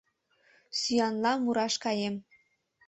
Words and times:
-Сӱанла 0.79 1.33
мураш 1.43 1.75
каем. 1.83 2.15